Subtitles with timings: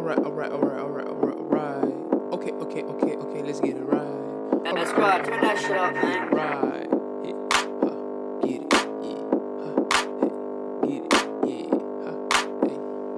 [0.00, 1.84] Alright, alright, alright, alright, alright, alright.
[2.32, 4.02] Okay, okay, okay, okay, let's get it right.
[4.64, 6.30] And Now, squad, turn that shit up, man.
[6.30, 6.88] Right.
[7.22, 7.36] Yeah.
[7.84, 8.40] Huh.
[8.40, 8.72] Get it.
[9.04, 9.28] Yeah.
[9.60, 9.76] Huh.
[10.88, 11.12] Get it.
[11.44, 11.68] Yeah.
[12.00, 12.16] Huh.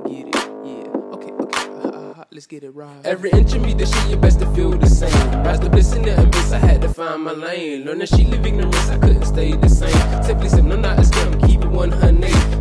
[0.09, 0.35] Get it.
[0.67, 1.15] Yeah.
[1.15, 1.71] Okay, okay.
[1.71, 2.25] Ha, ha, ha.
[2.33, 3.07] Let's get it right.
[3.07, 5.45] Every inch of me, the shit you best to feel the same.
[5.45, 7.85] Rise to bliss in the abyss, I had to find my lane.
[7.85, 10.25] Learn that she live ignorance, I couldn't stay the same.
[10.25, 12.52] Simply said, no, not a scam, keep it 100.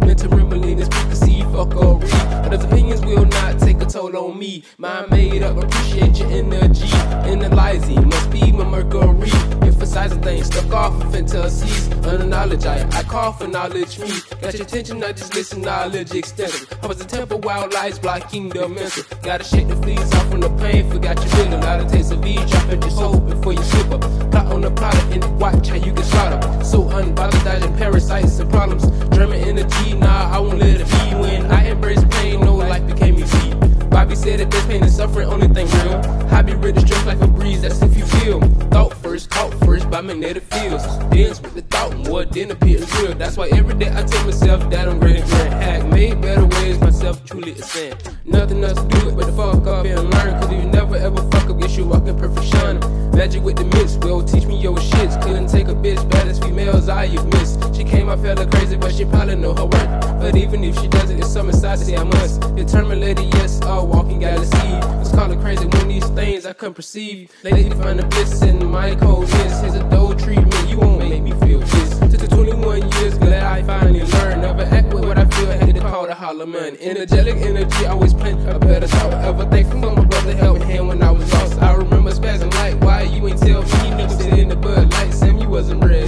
[1.14, 2.12] See, fuck or read.
[2.46, 4.64] Others' opinions will not take a toll on me.
[4.78, 6.92] Mind made up, appreciate your energy.
[7.30, 9.61] Analyzing must be my mercury.
[9.82, 11.92] Emphasizing things stuck off of fantasies.
[12.06, 14.12] Under knowledge, I, I call for knowledge me.
[14.40, 16.72] Got your attention, I just listen, knowledge extensive.
[16.84, 19.04] I was a temple wild lies blocking the mental.
[19.24, 21.62] Gotta shake the fleas off from the pain, forgot your feeling.
[21.62, 24.02] Lot of taste of each, drop at your soul before you slip up.
[24.30, 26.64] Plot on the product and watch how you get shot up.
[26.64, 28.86] So unbothered, dodging parasites and problems.
[29.16, 31.16] German energy, nah, I won't let it be.
[31.16, 33.56] When I embrace pain, no life became easy.
[33.90, 36.02] Bobby said that this pain and suffering, only thing real.
[36.28, 38.40] Hobby rid of strength like a breeze, that's if you feel.
[38.70, 40.86] Thought first, caught first by magnetic fields.
[41.12, 43.14] Dance with the thought more than appears real.
[43.14, 45.86] That's why every day I tell myself that I'm ready to hack.
[45.88, 47.98] Made better ways, myself truly a sin.
[48.24, 50.40] Nothing else to do it but to fuck up and learn.
[50.40, 53.12] Cause if you never ever fuck up, yes, you walking perfect shining.
[53.12, 55.22] Magic with the mix, will teach me your shits.
[55.22, 57.76] Couldn't take a bitch, baddest females I have missed.
[57.76, 60.20] She came, I felt her crazy, but she probably know her worth.
[60.20, 62.42] But even if she doesn't, it's some inside say I must.
[62.56, 64.74] Determined lady, yes, a walking galaxy.
[64.98, 67.32] Let's call it crazy when these things I couldn't perceive.
[67.44, 69.62] Lady, find the bliss in my coldness.
[69.62, 72.00] Here's a dough treatment, you won't make me feel this.
[72.00, 74.42] Took the 21 years, glad I finally learned.
[74.42, 76.78] Never act with what I feel, had to call the holler man.
[76.80, 79.14] Energetic energy, always plant a better thought.
[79.14, 81.60] Ever thankful for my brother my hand when I was lost.
[81.62, 83.70] I remember spazzing like, why you ain't tell me?
[83.98, 86.01] Nigga sit in the bud like Sam, you wasn't ready.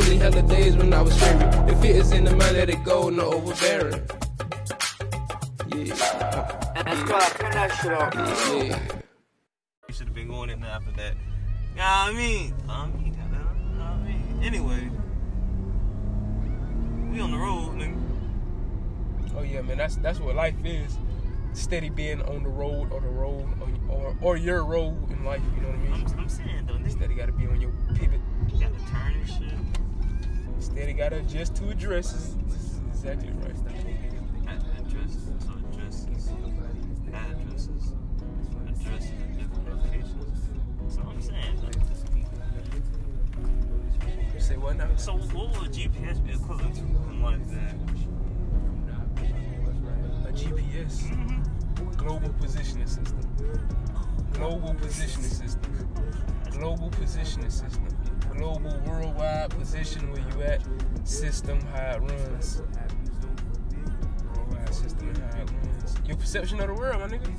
[0.00, 1.38] Approaching shit slowly, hella days when I was scary.
[1.66, 4.02] The fit is in the mind, let it go, no overbearing.
[5.68, 5.94] Yeah.
[6.84, 8.70] Now, squad, turn that shit.
[8.70, 8.78] Yeah.
[9.86, 11.14] We should have been going in there after that.
[11.76, 14.40] Yeah, I mean, I mean, you know I mean.
[14.42, 14.90] Anyway,
[17.12, 17.98] we on the road, nigga.
[19.36, 20.96] Oh yeah, man, that's that's what life is.
[21.52, 25.42] Steady being on the road or the road or or, or your road in life.
[25.56, 25.92] You know what I mean?
[25.92, 28.20] I'm, I'm saying though, nigga, Steady gotta be on your pivot.
[28.52, 29.80] you gotta turn and shit.
[30.60, 32.36] Steady gotta adjust to addresses.
[32.90, 33.56] Exactly right.
[34.48, 36.30] Ad- Addresses, so addresses,
[37.12, 37.92] addresses,
[38.68, 40.94] addresses in different locations.
[40.94, 41.76] So I'm saying, like,
[44.34, 44.88] You say what now?
[44.96, 47.80] so what would GPS be equivalent to in life then?
[50.28, 51.90] A GPS, Mm-hmm.
[51.96, 53.20] global positioning system.
[54.32, 55.88] Global positioning system.
[56.52, 57.86] Global positioning system.
[58.36, 60.62] Global worldwide position where you at.
[61.04, 62.62] System how it runs.
[64.34, 65.96] Worldwide system and how it runs.
[66.06, 67.30] Your perception of the world, my nigga.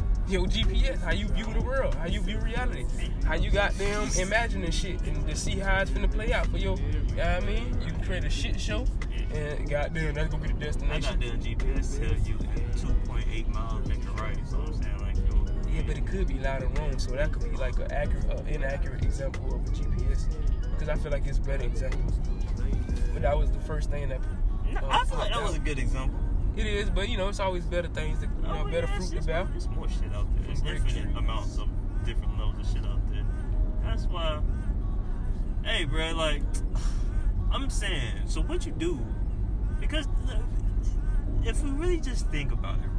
[0.28, 2.86] Your GPS, how you view the world, how you view reality,
[3.24, 6.76] how you them imagining shit and to see how it's finna play out for your,
[6.78, 7.76] you know what I mean?
[7.80, 8.86] You can create a shit show
[9.34, 11.20] and goddamn, that's gonna be the I destination.
[11.20, 14.36] got damn GPS tell you in 2.8 miles make a right.
[14.48, 15.09] So I'm saying like
[15.80, 18.30] Yeah, but it could be loud and wrong, so that could be like an accurate,
[18.30, 20.26] uh, inaccurate example of a GPS.
[20.72, 22.00] Because I feel like it's better example.
[23.12, 24.20] But that was the first thing that.
[24.72, 26.20] No, uh, I feel like that was a good example.
[26.56, 28.98] It is, but you know, it's always better things, to, you know, Oh, better yeah,
[28.98, 29.44] fruit to bear.
[29.44, 30.46] There's more shit out there.
[30.46, 31.16] There's infinite trees.
[31.16, 31.68] amounts of
[32.04, 33.24] different levels of shit out there.
[33.84, 34.40] That's why.
[35.64, 36.42] Hey, bro, like
[37.52, 38.14] I'm saying.
[38.26, 39.00] So what you do?
[39.80, 40.06] Because
[41.44, 42.89] if we really just think about it,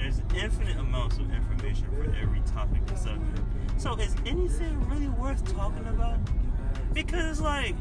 [0.00, 3.38] there's infinite amounts of information for every topic and subject.
[3.76, 6.18] So is anything really worth talking about?
[6.94, 7.76] Because like,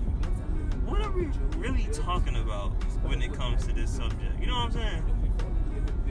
[0.85, 2.71] what are we really talking about
[3.03, 4.39] when it comes to this subject?
[4.39, 5.03] You know what I'm saying?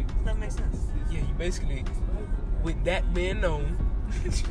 [0.07, 0.87] Does that make sense?
[1.11, 1.85] Yeah, you basically,
[2.63, 3.77] with that being known,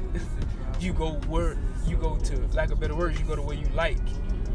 [0.79, 1.57] you go where
[1.87, 3.97] you go to, like a better word, you go to where you like,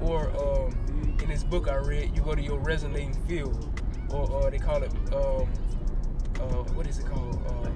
[0.01, 4.51] or um, in this book I read, you go to your resonating field, or, or
[4.51, 5.49] they call it, um,
[6.43, 7.41] uh, what is it called?
[7.47, 7.69] Uh,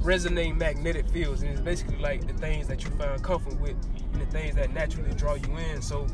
[0.00, 3.76] resonating magnetic fields, and it's basically like the things that you find comfort with,
[4.12, 5.82] and the things that naturally draw you in.
[5.82, 6.06] So,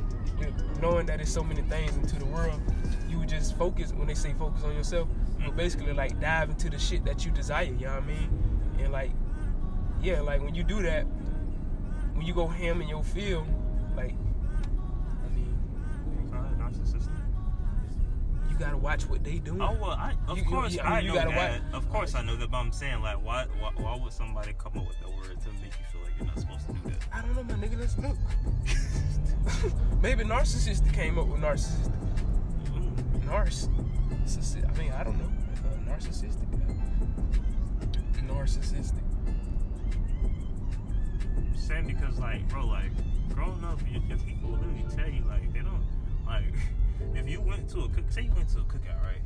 [0.80, 2.60] knowing that there's so many things into the world,
[3.08, 3.92] you just focus.
[3.92, 5.08] When they say focus on yourself,
[5.44, 7.64] you basically like dive into the shit that you desire.
[7.64, 8.78] You know what I mean?
[8.78, 9.10] And like,
[10.02, 11.06] yeah, like when you do that,
[12.14, 13.46] when you go ham in your field,
[13.96, 14.14] like,
[15.24, 15.56] I mean,
[16.58, 17.08] narcissistic.
[18.62, 19.60] You gotta watch what they doing.
[19.60, 21.62] Oh well, I, of You- you- course I mean, I, you know that.
[21.72, 24.52] wa- Of course I know that, but I'm saying like, why, why, why would somebody
[24.56, 26.90] come up with that word to make you feel like you're not supposed to do
[26.90, 26.98] that?
[27.12, 27.78] I don't know, my nigga.
[27.80, 28.16] Let's look.
[30.02, 31.90] Maybe narcissist came up with narcissist.
[32.66, 33.22] Mm.
[33.24, 33.68] Narc.
[34.72, 35.24] I mean, I don't know.
[35.26, 36.46] Uh, narcissistic.
[38.28, 39.02] Narcissistic.
[41.56, 42.90] saying because like bro like
[43.34, 45.82] growing up your, your people literally tell you like they don't
[46.26, 46.44] like
[47.14, 49.20] if you went to a cook say you went to a cookout right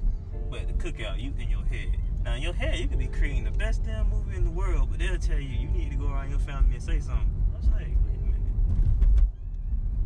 [0.50, 3.44] but the cookout you in your head now in your head you could be creating
[3.44, 6.08] the best damn movie in the world but they'll tell you you need to go
[6.08, 8.40] around your family and say something I was like wait a minute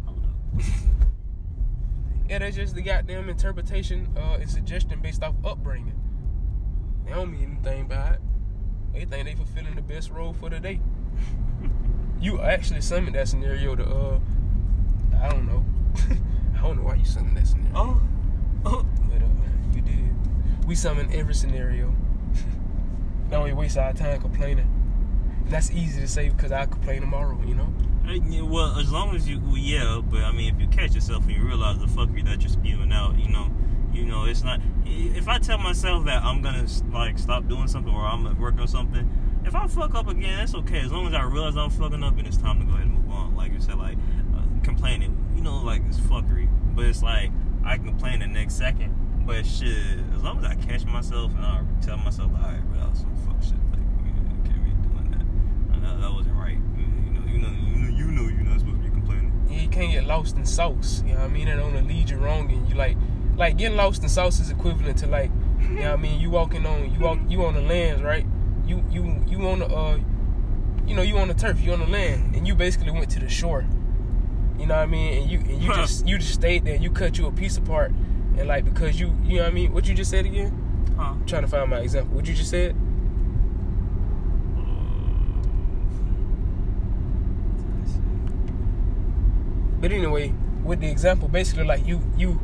[0.05, 0.65] hold up
[2.31, 6.01] Yeah, that's just the goddamn interpretation uh, and suggestion based off upbringing.
[7.05, 8.21] They don't mean anything by it.
[8.93, 10.81] They think they fulfilling the best role for the day.
[12.21, 14.21] you actually summoned that scenario to uh
[15.21, 15.65] I don't know.
[16.61, 17.73] I don't know why you summoned that scenario.
[17.75, 18.03] oh
[18.67, 19.27] oh But uh
[19.75, 20.67] you did.
[20.67, 21.95] We summon every scenario.
[23.31, 24.69] Now we waste our time complaining.
[25.45, 27.73] And that's easy to say because I complain tomorrow, you know?
[28.07, 30.97] Uh, yeah, Well, as long as you, well, yeah, but I mean, if you catch
[30.97, 33.49] yourself and you realize the fuckery that you're spewing out, you know,
[33.93, 34.61] you know, it's not.
[34.85, 38.59] If I tell myself that I'm gonna like stop doing something or I'm gonna work
[38.59, 39.09] on something,
[39.45, 40.81] if I fuck up again, it's okay.
[40.81, 42.95] As long as I realize I'm fucking up and it's time to go ahead and
[42.95, 43.37] move on.
[43.37, 43.97] Like you said, like
[44.63, 47.31] complaining, you know, like it's fuckery, but it's like
[47.65, 48.97] I can complain the next second.
[49.27, 49.77] But shit,
[50.15, 53.01] as long as I catch myself and I tell myself, all right, bro, that was
[53.01, 53.59] some fuck shit.
[53.71, 54.13] Like, you
[54.45, 55.83] can't be doing that.
[55.83, 56.59] That, that wasn't right.
[56.77, 59.33] You know, you know, you know, you know, you're not supposed to be complaining.
[59.49, 61.03] Yeah, you can't get lost in sauce.
[61.07, 61.49] You know what I mean?
[61.49, 62.97] It only lead you wrong, and you like,
[63.37, 65.31] like getting lost in sauce is equivalent to like,
[65.61, 66.21] you know what I mean?
[66.21, 68.27] You walking on, you walk, you on the lands, right?
[68.67, 69.99] You, you, you on the, uh,
[70.87, 73.21] you know, you on the turf, you on the land, and you basically went to
[73.21, 73.65] the shore.
[74.61, 75.23] You know what I mean?
[75.23, 76.77] And you, and you just, you just stayed there.
[76.77, 77.93] You cut you a piece apart,
[78.37, 79.73] and like because you, you know what I mean?
[79.73, 80.53] What you just said again?
[80.99, 81.13] Huh?
[81.13, 82.15] I'm trying to find my example.
[82.15, 82.77] What you just said?
[89.81, 92.39] But anyway, with the example, basically like you you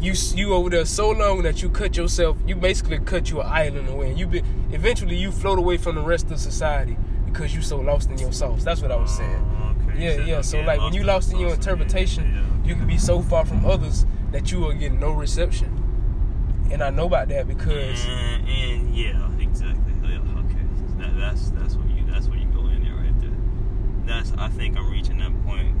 [0.00, 2.36] you you over there so long that you cut yourself.
[2.46, 6.02] You basically cut your island away, and you be eventually you float away from the
[6.02, 6.98] rest of society
[7.34, 8.60] because you so lost in yourself.
[8.60, 9.50] That's what I was saying.
[9.60, 9.98] Oh, okay.
[9.98, 10.40] Yeah, So, yeah.
[10.40, 13.66] So like when you lost in your interpretation, yeah, you can be so far from
[13.66, 15.80] others that you will get no reception.
[16.70, 19.92] And I know about that because And, and yeah, exactly.
[20.04, 20.64] Yeah, okay.
[20.98, 23.30] That, that's that's what you that's where you go in there right there.
[24.06, 25.76] That's I think I'm reaching that point,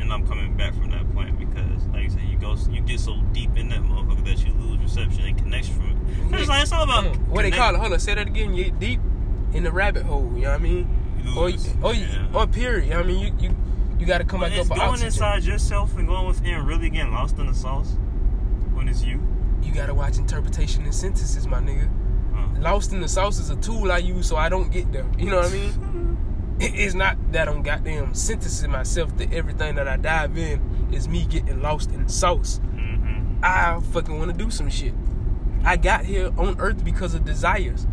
[0.00, 3.00] and I'm coming back from that point because, like I said, you go you get
[3.00, 6.40] so deep in that motherfucker that you lose reception and connection from it.
[6.40, 7.28] It's like it's all about mm.
[7.28, 7.78] what they call it?
[7.78, 8.54] Hold on, say that again.
[8.54, 9.00] You get deep
[9.52, 10.30] in the rabbit hole.
[10.34, 10.88] You know what I mean?
[11.36, 11.50] Or
[11.82, 12.28] or yeah.
[12.34, 12.84] or period.
[12.84, 13.20] You know what I mean?
[13.20, 13.56] You you
[13.98, 15.06] you got to come But back up going oxygen.
[15.08, 17.96] inside yourself and going within, really getting lost in the sauce
[18.72, 19.22] when it's you.
[19.62, 21.90] You got to watch interpretation and synthesis, my nigga.
[22.34, 25.06] Uh, Lost in the sauce is a tool I use so I don't get there.
[25.18, 26.16] You know what I mean?
[26.62, 30.88] It's not that I'm goddamn synthesizing myself to everything that I dive in.
[30.92, 32.60] Is me getting lost in the sauce.
[32.74, 33.38] mm-hmm.
[33.42, 34.92] I fucking want to do some shit.
[35.64, 37.86] I got here on earth because of desires.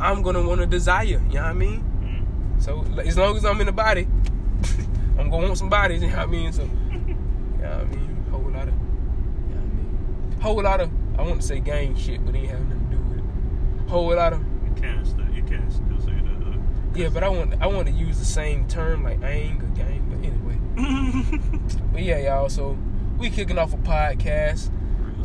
[0.00, 1.04] I'm gonna want to desire.
[1.04, 1.84] You know what I mean?
[2.02, 2.62] Mm.
[2.62, 4.02] So as long as I'm in the body,
[5.18, 6.02] I'm gonna want some bodies.
[6.02, 6.52] You know what I mean?
[6.52, 8.26] So, you know what I mean?
[8.30, 10.40] Whole lot of, you know what I mean?
[10.40, 10.90] Whole lot of.
[11.18, 13.90] I want to say gang shit, but it ain't having nothing to do with it.
[13.90, 14.40] Whole lot of.
[14.40, 16.40] You can't still you can't still say that.
[16.40, 16.54] Though.
[16.94, 20.06] Yeah, but I want I want to use the same term like anger, gang.
[20.08, 22.48] But anyway, but yeah, y'all.
[22.48, 22.78] So
[23.18, 24.70] we kicking off a podcast.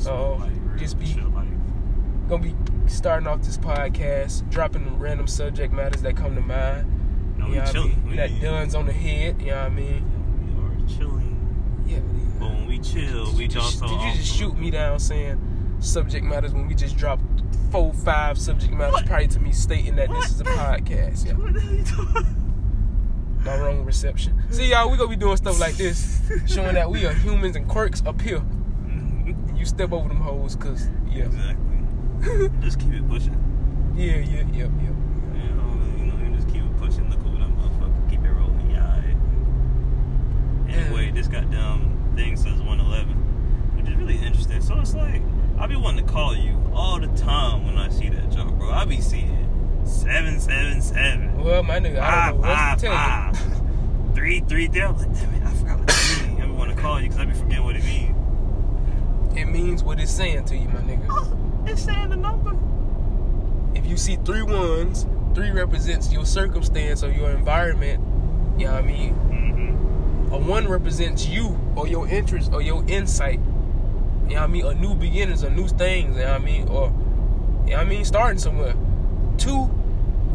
[0.06, 1.16] Uh, just be-.
[2.28, 2.56] Gonna be
[2.88, 7.38] starting off this podcast, dropping random subject matters that come to mind.
[7.38, 7.90] No, you we I chilling.
[7.90, 8.08] mean?
[8.10, 9.42] We, That duns on the head.
[9.42, 10.84] You know what I mean?
[10.86, 11.84] we are chilling.
[11.88, 12.00] Yeah.
[12.40, 15.40] But when we chill, we Did you just- Did you just shoot me down saying
[15.80, 17.24] subject matters when we just dropped
[17.72, 19.06] four, five subject matters What?
[19.06, 21.26] prior to me stating that this is a podcast?
[21.26, 21.34] Yeah.
[21.34, 22.42] What the hell you doing?
[23.44, 24.42] No wrong reception.
[24.50, 27.68] See y'all, we gonna be doing stuff like this, showing that we are humans and
[27.68, 28.42] quirks up here.
[29.56, 31.65] You step over them hoes, cause yeah, Exactly.
[32.62, 33.94] just keep it pushing.
[33.96, 34.72] yeah, yeah, yep, yep.
[34.82, 37.10] You know, you know, you just keep it pushing.
[37.10, 38.10] Look over that motherfucker.
[38.10, 38.72] Keep it rolling.
[38.72, 38.84] Yeah.
[38.84, 39.18] alright.
[40.70, 43.16] Anyway, this goddamn thing says 111,
[43.78, 44.62] which is really interesting.
[44.62, 45.22] So it's like
[45.58, 48.72] I be wanting to call you all the time when I see that jump, bro.
[48.72, 51.44] I be seeing seven seven seven.
[51.44, 53.62] Well, my nigga, I don't know what to tell you.
[54.16, 54.82] Three, three, three.
[54.82, 56.42] I'm like, damn it, I forgot what that means.
[56.42, 59.38] I be want to call you because I be forgetting what it means.
[59.38, 61.06] It means what it's saying to you, my nigga.
[61.10, 62.56] Oh, It's saying the number.
[63.78, 68.04] If you see three ones, three represents your circumstance or your environment.
[68.58, 69.14] You know what I mean?
[69.14, 70.34] Mm-hmm.
[70.34, 73.40] A one represents you or your interest or your insight.
[74.28, 74.66] You know what I mean?
[74.66, 76.16] Or new beginnings or new things.
[76.16, 76.68] You know what I mean?
[76.68, 76.86] Or,
[77.66, 78.06] you know what I mean?
[78.06, 78.76] Starting somewhere.
[79.38, 79.70] Two,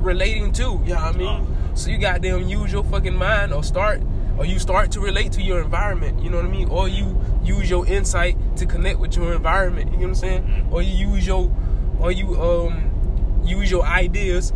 [0.01, 0.63] relating to.
[0.63, 1.57] You know what I mean?
[1.75, 4.03] So you goddamn use your fucking mind or start,
[4.37, 6.23] or you start to relate to your environment.
[6.23, 6.69] You know what I mean?
[6.69, 9.91] Or you use your insight to connect with your environment.
[9.93, 10.69] You know what I'm saying?
[10.71, 11.51] Or you use your,
[11.99, 14.53] or you um use your ideas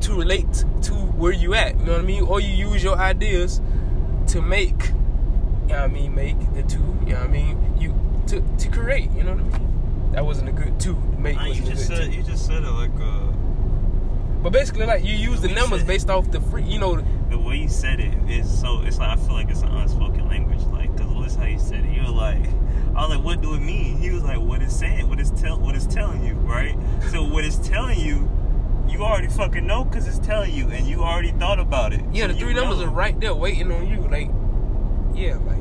[0.00, 1.78] to relate to where you at.
[1.78, 2.22] You know what I mean?
[2.24, 3.60] Or you use your ideas
[4.28, 4.88] to make.
[4.88, 6.14] You know what I mean?
[6.14, 6.78] Make the two.
[7.06, 7.76] You know what I mean?
[7.78, 7.94] You
[8.28, 9.10] to to create.
[9.12, 10.10] You know what I mean?
[10.12, 10.96] That wasn't a good two.
[11.18, 12.16] Make Nah, you just said two.
[12.16, 13.32] you just said it like uh,
[14.42, 16.62] But basically, like you use the We numbers based off the free.
[16.64, 18.82] You know, the way you said it is so.
[18.82, 20.60] It's like I feel like it's an unspoken language.
[20.72, 21.90] Like, cause listen how you said it.
[21.96, 22.44] You were like,
[22.96, 23.98] I was like, what do it mean?
[23.98, 26.76] He was like, what it's saying, what it's tell, what it's telling you, right?
[27.10, 28.30] So what it's telling you,
[28.88, 32.00] you already fucking know, cause it's telling you, and you already thought about it.
[32.12, 32.84] yeah, So the three numbers know.
[32.86, 34.00] are right there waiting on you.
[34.08, 34.30] Like,
[35.14, 35.58] yeah, like,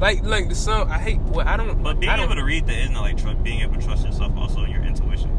[0.00, 0.90] like, like the song.
[0.90, 1.18] I hate.
[1.20, 1.82] Well, I don't.
[1.82, 4.04] But being I able to read that is not like trust, being able to trust
[4.04, 5.33] yourself, also your intuition.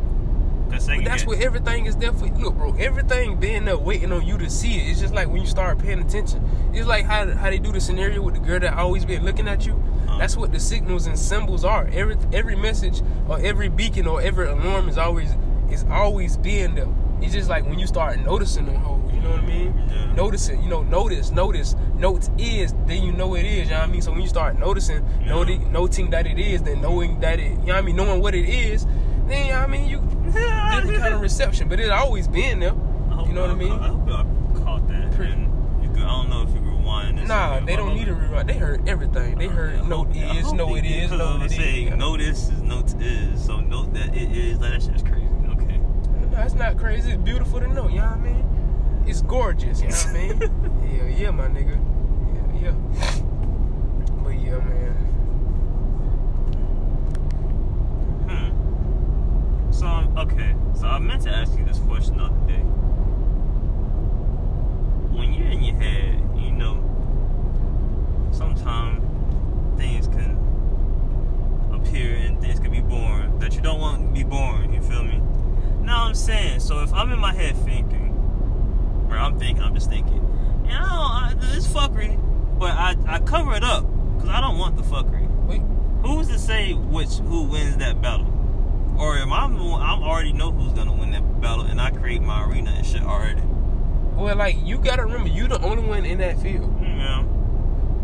[0.72, 2.26] Cause But that's what everything is there for.
[2.28, 4.90] Look, bro, everything being there waiting on you to see it.
[4.90, 6.44] It's just like when you start paying attention.
[6.74, 9.48] It's like how how they do the scenario with the girl that always been looking
[9.48, 9.74] at you.
[9.74, 10.18] Uh-huh.
[10.18, 11.88] That's what the signals and symbols are.
[11.94, 15.32] Every every message or every beacon or every alarm is always
[15.70, 16.88] is always being there.
[17.22, 19.02] It's just like when you start noticing them hoes.
[19.14, 19.84] You know what I mean?
[19.90, 20.14] Yeah.
[20.14, 23.70] Noticing, you know, notice, notice, notes is, then you know it is.
[23.70, 24.02] You know what I mean?
[24.02, 25.30] So when you start noticing, Yeah.
[25.30, 28.22] noting, noting that it is, then knowing that it, you know what I mean, knowing
[28.22, 28.86] what it is,
[29.28, 30.02] then you know what I mean, you
[30.36, 32.74] different kind of reception, but it always been there.
[33.25, 33.72] You know what I mean?
[33.72, 35.13] I hope y'all caught that.
[35.20, 37.27] And you could, I don't know if you rewind.
[37.27, 38.48] Nah, they don't need a rewrite.
[38.48, 39.38] They heard everything.
[39.38, 41.56] They heard I note is, they it did, know I it is.
[41.56, 43.44] saying, notice is note is.
[43.44, 44.60] So note that it is.
[44.60, 45.25] Like, that shit is crazy.
[45.50, 45.77] Okay.
[46.32, 47.12] No, it's not crazy.
[47.12, 47.88] It's beautiful to know.
[47.88, 49.04] You know what I mean?
[49.08, 49.82] It's gorgeous.
[49.82, 50.39] You know what I mean?
[51.18, 51.77] yeah, yeah, my nigga.
[52.62, 53.22] Yeah, yeah.
[54.24, 54.94] But yeah, man.
[58.27, 59.72] Hmm.
[59.72, 60.56] So um, okay.
[60.77, 62.60] So I meant to ask you this question the other day.
[65.16, 66.76] When you're in your head, you know,
[68.34, 69.02] sometimes
[69.78, 70.36] things can
[71.72, 74.74] appear and things can be born that you don't want to be born.
[74.74, 75.22] You feel me?
[75.82, 76.60] Now I'm saying.
[76.60, 78.12] So if I'm in my head thinking,
[79.10, 80.16] or I'm thinking, I'm just thinking,
[80.66, 82.20] you know, I, this fuckery,
[82.60, 85.30] but I I cover it up because I don't want the fuckery.
[85.46, 85.62] Wait,
[86.06, 88.35] Who's to say which who wins that battle?
[88.98, 92.46] Or am I I'm already know who's gonna win that battle and I create my
[92.46, 93.42] arena and shit already.
[94.16, 96.74] well, like you gotta remember, you the only one in that field.
[96.82, 97.24] Yeah.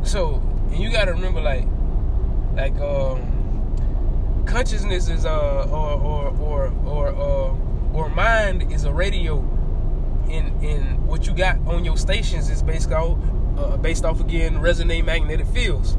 [0.03, 0.35] So,
[0.71, 1.65] and you gotta remember, like,
[2.55, 9.39] like um, consciousness is uh, or or or or uh, or mind is a radio,
[10.29, 13.17] and and what you got on your stations is based off
[13.57, 15.97] uh, based off again resonate magnetic fields.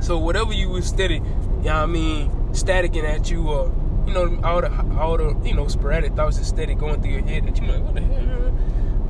[0.00, 3.70] So whatever you was steady, you know what I mean, staticking at you, or
[4.06, 7.22] you know all the all the you know sporadic thoughts is steady going through your
[7.22, 8.54] head that you like what the hell.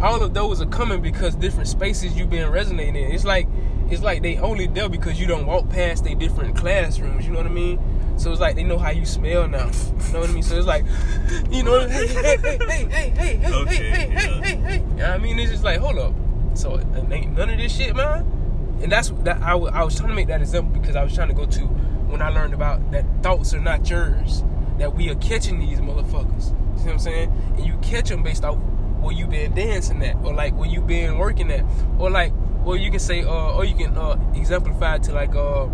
[0.01, 3.13] All of those are coming because different spaces you've been resonating in.
[3.13, 3.47] It's like
[3.91, 7.27] it's like they only there because you don't walk past they different classrooms.
[7.27, 7.79] You know what I mean?
[8.17, 9.67] So it's like they know how you smell now.
[9.69, 10.43] You know what I mean?
[10.43, 10.85] So it's like,
[11.51, 14.43] you know, hey, hey, hey, hey, hey, hey, hey, Okay, hey, hey, hey, yeah.
[14.43, 14.75] hey, hey.
[14.75, 15.39] You know what I mean?
[15.39, 16.15] It's just like, hold up.
[16.55, 18.79] So it ain't none of this shit, man.
[18.83, 21.29] And that's that I, I was trying to make that example because I was trying
[21.29, 24.43] to go to when I learned about that thoughts are not yours.
[24.81, 26.51] That we are catching these motherfuckers.
[26.73, 27.33] You see what I'm saying?
[27.57, 28.57] And you catch them based off
[29.01, 31.65] where you been dancing at, or like where you been working at,
[31.99, 32.33] or like,
[32.65, 35.69] or you can say, uh, or you can uh, exemplify to like, uh,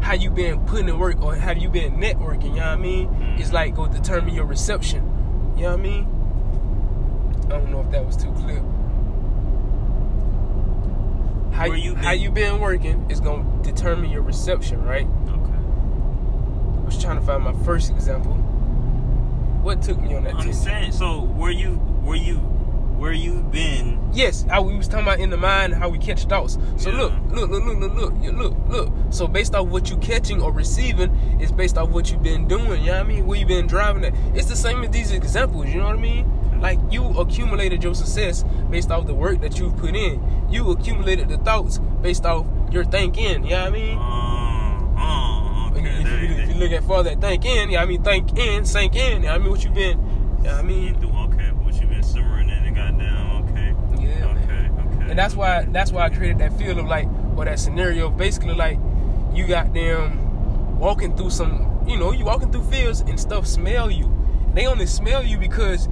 [0.00, 2.44] how you been putting in work, or have you been networking?
[2.50, 3.08] You know what I mean?
[3.08, 3.38] Mm.
[3.40, 5.02] It's like go determine your reception.
[5.56, 6.04] You know what I mean?
[7.46, 8.62] I don't know if that was too clear.
[11.52, 15.06] How Where you, you how been- you been working is gonna determine your reception, right?
[15.28, 15.52] Okay.
[16.80, 18.32] I was trying to find my first example.
[19.66, 23.98] What took me on that I'm saying so where you where you where you been
[24.12, 26.56] Yes, how we was talking about in the mind how we catch thoughts.
[26.76, 26.98] So Yeah.
[26.98, 28.92] look, look, look, look, look, look, look, look.
[29.10, 32.82] So based off what you catching or receiving is based off what you've been doing.
[32.82, 33.26] You know what I mean?
[33.26, 34.14] Where you been driving at.
[34.36, 35.66] It's the same as these examples.
[35.66, 36.60] You know what I mean?
[36.60, 40.22] Like you accumulated your success based off the work that you've put in.
[40.48, 43.42] You accumulated the thoughts based off your thinking.
[43.42, 43.98] You know what I mean?
[43.98, 44.45] um,
[46.06, 47.86] If you- if, you, you if you look at far that think in, yeah, I
[47.86, 49.22] mean think in, sink in.
[49.24, 49.98] Yeah, I mean what you been.
[50.42, 53.74] Yeah, I mean do okay, what you been simmering in and got down, okay.
[54.02, 54.38] Yeah, man.
[54.38, 55.10] Okay, okay.
[55.10, 58.54] And that's why that's why I created that feel of like or that scenario basically
[58.54, 58.78] like
[59.34, 63.90] you got them walking through some you know, you walking through fields and stuff smell
[63.90, 64.12] you.
[64.54, 65.88] They only smell you because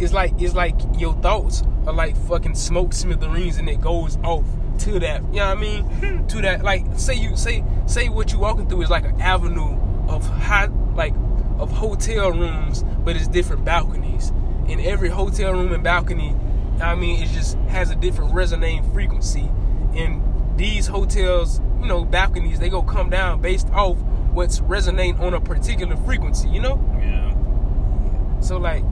[0.00, 4.44] it's like it's like your thoughts are like fucking smoke smithereens and it goes off
[4.80, 5.22] to that.
[5.32, 5.82] You know what I mean?
[5.84, 6.26] Hmm.
[6.26, 9.78] to that like say you say say what you walking through is like an avenue
[10.08, 11.14] of high like
[11.58, 14.32] of hotel rooms, but it's different balconies.
[14.66, 16.34] In every hotel room and balcony,
[16.82, 19.48] I mean, it just has a different resonating frequency.
[19.94, 20.22] And
[20.56, 23.96] these hotels, you know, balconies, they go come down based off
[24.32, 26.80] what's resonating on a particular frequency, you know?
[26.98, 28.40] Yeah.
[28.40, 28.82] So like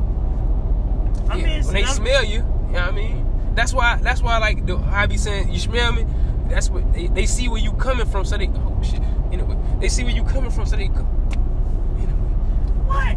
[1.28, 3.26] I Yeah, mean, when they not- smell you, you know what I mean?
[3.54, 6.06] That's why that's why like the, I be saying you smell me.
[6.48, 9.00] That's what they, they see where you coming from, so they oh shit.
[9.32, 10.84] Anyway, they see where you coming from, so they.
[10.84, 12.12] Anyway,
[12.86, 13.16] What?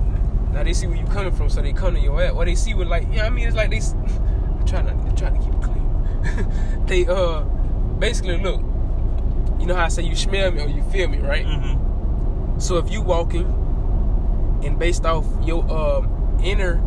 [0.53, 2.33] now they see where you coming from, so they come to your ass.
[2.33, 3.77] Or they see what like yeah, you know what I mean it's like they.
[4.59, 6.85] I'm trying to I'm trying to keep it clean.
[6.85, 7.41] they uh
[7.99, 8.61] basically look.
[9.59, 11.45] You know how I say you smell me or you feel me, right?
[11.45, 12.59] Mm-hmm.
[12.59, 13.45] So if you walking
[14.63, 16.81] and based off your um, inner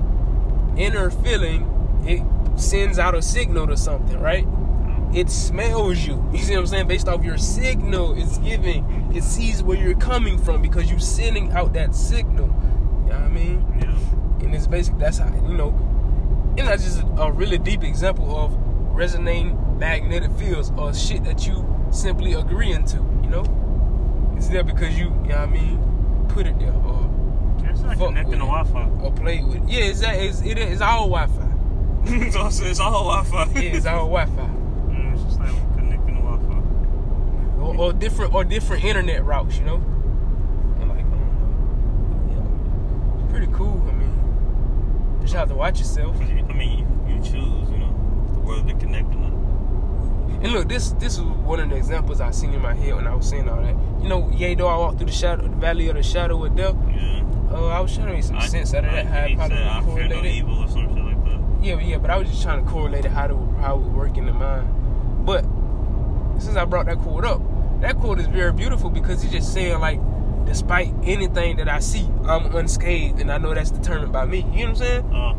[0.76, 1.62] inner feeling,
[2.06, 2.22] it
[2.60, 4.44] sends out a signal to something, right?
[4.46, 5.16] Mm-hmm.
[5.16, 6.24] It smells you.
[6.32, 6.88] You see what I'm saying?
[6.88, 8.84] Based off your signal, it's giving.
[9.14, 12.46] It sees where you're coming from because you're sending out that signal.
[12.46, 13.64] You know what I mean?
[13.80, 14.44] Yeah.
[14.44, 15.70] And it's basically that's how you know.
[16.58, 18.54] And that's just a, a really deep example of
[18.94, 22.96] resonating magnetic fields or shit that you simply agreeing to.
[22.96, 27.08] You know, it's there because you, you know what I mean, put it there or
[27.64, 28.46] It's like connecting to.
[28.46, 28.88] Wi-Fi.
[29.02, 29.56] or play with.
[29.56, 29.68] It.
[29.68, 30.16] Yeah, it's that.
[30.16, 31.47] It's, it is all Wi-Fi.
[32.32, 33.60] so it's, it's all Wi-Fi.
[33.60, 34.32] Yeah, it's all Wi-Fi.
[34.32, 37.60] Mm, it's just like connecting to Wi-Fi.
[37.60, 39.58] Or, or different or different internet routes.
[39.58, 39.76] You know.
[40.80, 43.16] And like, I don't know.
[43.18, 43.82] Yeah, it's pretty cool.
[43.88, 46.16] I mean, just have to watch yourself.
[46.20, 49.32] I mean, you, you choose, you know, the world to connect or not.
[50.42, 53.06] And look, this this is one of the examples I seen in my head when
[53.08, 53.74] I was saying all that.
[54.02, 56.54] You know, yea, though I walked through the shadow, the valley of the shadow of
[56.54, 56.76] death.
[56.88, 57.24] Yeah.
[57.50, 59.06] Uh, I was trying to make some I- sense out of that.
[59.06, 61.07] How I, it probably I fear no evil or some shit like that.
[61.60, 63.80] Yeah, but yeah, but I was just trying to correlate it how to how it
[63.82, 65.26] would work in the mind.
[65.26, 65.44] But
[66.40, 67.40] since I brought that quote up,
[67.80, 70.00] that quote is very beautiful because he's just saying like,
[70.46, 74.38] despite anything that I see, I'm unscathed, and I know that's determined by me.
[74.38, 75.04] You know what I'm saying?
[75.12, 75.34] Uh,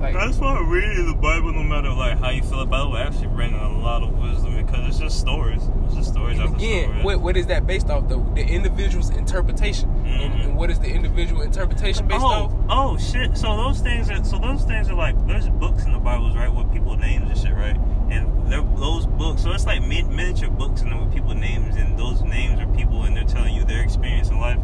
[0.00, 3.28] Like, that's why reading the Bible, no matter like how you feel about it, actually
[3.28, 5.62] bringing a lot of wisdom because it's just stories.
[5.84, 8.26] It's just stories and again, what what is that based off though?
[8.34, 10.44] The individual's interpretation, and, Mhm.
[10.44, 12.52] and what is the individual interpretation based oh, off?
[12.68, 13.36] oh shit!
[13.36, 16.52] So those things are so those things are like there's books in the Bibles, right,
[16.52, 17.76] with people names and shit, right?
[18.10, 21.98] And those books, so it's like min- miniature books and then with people names, and
[21.98, 24.58] those names are people, and they're telling you their experience in life.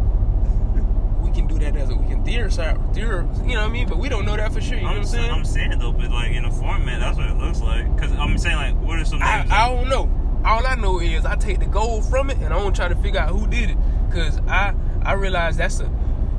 [1.33, 3.89] We can do that as a we can theorize, theor, you know what I mean?
[3.89, 4.77] But we don't know that for sure.
[4.77, 5.31] You know what I'm saying?
[5.31, 7.87] I'm saying though, but like in a format, that's what it looks like.
[7.99, 9.47] Cause I'm saying like, what are some I?
[9.51, 10.11] I don't know.
[10.45, 12.95] All I know is I take the gold from it and I don't try to
[12.97, 13.79] figure out who did it.
[14.11, 15.91] Cause I I realize that's a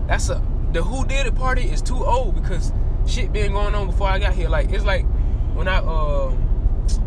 [0.06, 0.40] that's a
[0.74, 2.72] the who did it party is too old because
[3.08, 4.48] shit been going on before I got here.
[4.48, 5.08] Like it's like
[5.56, 6.30] when I uh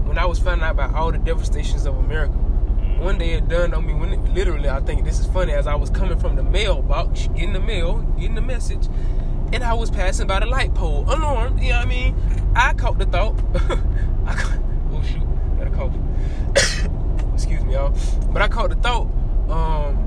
[0.07, 2.35] when I was finding out about all the devastations of America.
[2.99, 5.67] One day it dawned on me when it, literally I think this is funny as
[5.67, 8.87] I was coming from the mailbox, getting the mail, getting the message,
[9.53, 12.17] and I was passing by the light pole, alarmed, you know what I mean?
[12.57, 13.39] I caught the thought.
[14.27, 14.59] I caught,
[14.93, 15.23] oh shoot,
[15.59, 15.93] got a cough.
[17.35, 17.95] Excuse me, y'all.
[18.33, 19.07] But I caught the thought,
[19.51, 20.03] um,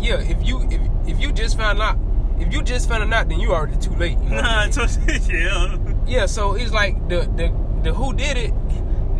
[0.00, 1.98] yeah, if you if if you just found out
[2.38, 4.18] if you just found out then you already too late.
[4.18, 5.22] You know what I Nah, mean?
[5.30, 6.20] yeah.
[6.20, 8.52] yeah, so it's like the the the who did it.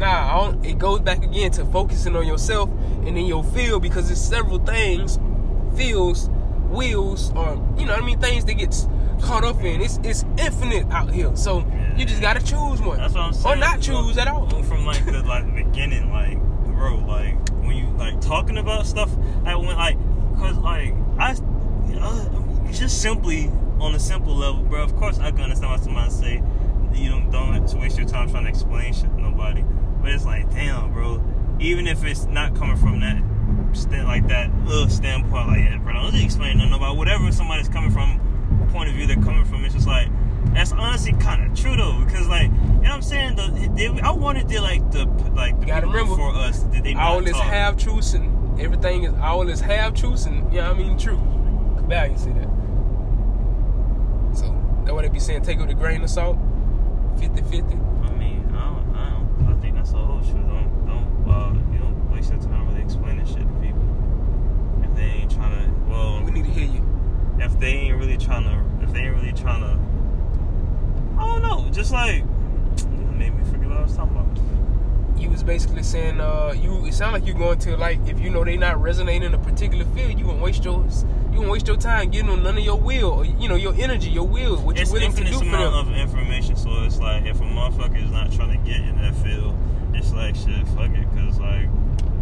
[0.02, 2.68] Nah, I don't, it goes back again to focusing on yourself
[3.06, 5.20] and then your feel because it's several things,
[5.76, 6.28] feels,
[6.70, 8.88] wheels, or you know what I mean, things that gets
[9.20, 9.80] caught up in.
[9.80, 11.64] It's it's infinite out here, so
[11.96, 13.56] you just gotta choose one, That's what I'm saying.
[13.56, 14.48] or not choose at all.
[14.64, 16.36] From like the like the beginning, like
[16.74, 19.08] bro, like when you like talking about stuff,
[19.44, 19.96] I went like,
[20.36, 21.36] cause like I,
[22.00, 24.82] uh, just simply on a simple level, bro.
[24.82, 26.42] Of course, I can understand why somebody say
[26.92, 29.62] you don't don't waste your time trying to explain shit to nobody.
[30.02, 31.22] But it's like, damn, bro.
[31.60, 33.22] Even if it's not coming from that
[33.74, 36.96] stand like that little standpoint, like, yeah, bro, don't just explain to nobody.
[36.96, 38.20] Whatever somebody's coming from,
[38.72, 40.08] point of view they're coming from, it's just like
[40.46, 43.36] that's honestly kind of true though, because like, you know what I'm saying?
[43.36, 46.84] The, they, I wanted to like the like the gotta people remember, before us did
[46.84, 50.72] they all is half truths and everything is all is half truths and you know
[50.72, 51.16] what I mean true.
[51.88, 52.48] Bad you see that.
[54.34, 54.46] So
[54.80, 56.38] that's what they be saying, take it with a grain of salt.
[57.16, 58.08] 50-50.
[58.08, 60.34] I mean, I don't, I don't, I the whole truth.
[60.34, 63.82] Don't, don't, uh, you don't waste your time really explaining shit to people
[64.84, 65.90] if they ain't trying to.
[65.90, 66.86] Well, We need to hear you.
[67.40, 71.68] if they ain't really trying to, if they ain't really trying to, I don't know.
[71.72, 72.22] Just like
[72.78, 75.20] you made me forget what I was talking about.
[75.20, 78.30] You was basically saying, uh, you it sound like you're going to like if you
[78.30, 80.84] know they not resonating in a particular field, you won't waste your
[81.32, 83.74] you won't waste your time getting on none of your will or you know your
[83.74, 85.94] energy, your will, what you're willing to do for amount them.
[85.94, 89.14] of information, so it's like if a motherfucker is not trying to get in that
[89.16, 89.56] field,
[89.94, 91.68] it's like shit, fuck it, cause like,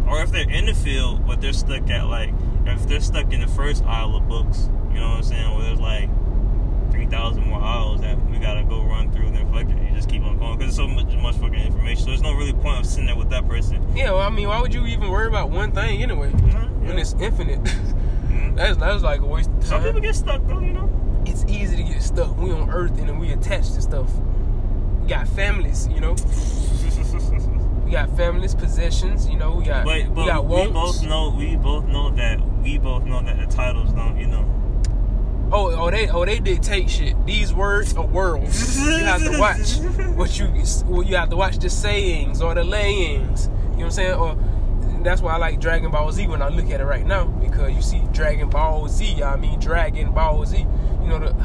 [0.07, 2.33] or if they're in the field but they're stuck at like,
[2.65, 5.65] if they're stuck in the first aisle of books, you know what I'm saying, where
[5.65, 6.09] there's like
[6.91, 10.09] three thousand more aisles that we gotta go run through, then fuck it, you just
[10.09, 12.79] keep on going, cause there's so much, much fucking information, so there's no really point
[12.79, 13.85] of sitting there with that person.
[13.95, 16.31] Yeah, well, I mean, why would you even worry about one thing anyway?
[16.47, 16.67] Yeah.
[16.87, 17.59] When it's infinite.
[18.55, 19.63] That's that's like a waste of time.
[19.69, 20.89] Some people get stuck though, you know.
[21.25, 22.37] it's easy to get stuck.
[22.37, 24.09] We on Earth and we attached to stuff.
[25.01, 26.15] We got families, you know.
[27.85, 29.55] We got families, possessions, you know.
[29.55, 33.03] We got But, we but got we both know we both know that we both
[33.03, 34.45] know that the titles don't, you know.
[35.51, 37.25] Oh, oh, they oh they dictate shit.
[37.25, 38.79] These words are worlds.
[38.79, 39.79] you have to watch
[40.15, 40.47] what you
[40.85, 43.47] well, you have to watch the sayings or the layings.
[43.47, 44.13] You know what I'm saying?
[44.13, 44.37] Or
[45.05, 47.73] that's why I like Dragon Ball Z when I look at it right now because
[47.73, 49.23] you see Dragon Ball Z.
[49.23, 50.57] I mean Dragon Ball Z.
[50.57, 51.35] You know the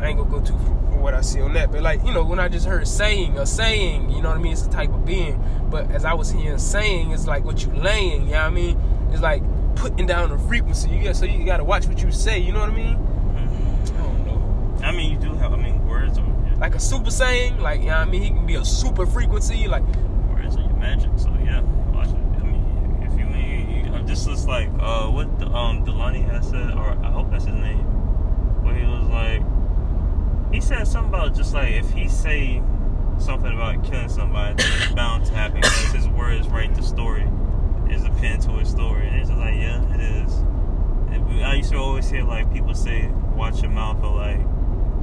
[0.00, 2.12] I ain't gonna go too far for what I see on that, but like you
[2.12, 4.52] know when I just heard saying a saying, you know what I mean?
[4.52, 5.42] It's a type of being.
[5.70, 8.26] But as I was hearing saying, it's like what you laying.
[8.26, 9.08] You know what I mean?
[9.12, 9.42] It's like
[9.76, 10.90] putting down a frequency.
[10.90, 12.38] You get so you got to watch what you say.
[12.38, 12.96] You know what I mean?
[12.96, 14.86] I don't know.
[14.86, 15.52] I mean, you do have.
[15.52, 18.28] I mean, words are Like a super Saiyan, like you know what I mean, he
[18.30, 19.66] can be a super frequency.
[19.68, 19.84] Like
[20.28, 21.10] words are your magic.
[21.16, 21.60] So yeah,
[21.92, 22.14] watch it.
[22.14, 26.48] I mean, if you mean, you, this was like uh, what the, um Delani has
[26.48, 27.84] said, or I hope that's his name,
[28.62, 29.42] where he was like,
[30.52, 32.62] he said something about just like if he say
[33.18, 37.28] something about killing somebody, then it's bound to happen because his words write the story.
[37.90, 40.44] Is a pen to his story, and it's just like yeah, it is.
[41.44, 44.40] I used to always hear like people say, "Watch your mouth," or like,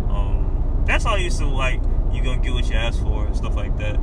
[0.10, 1.80] um, that's all I used to like.
[2.12, 3.98] You gonna get what you ask for and stuff like that.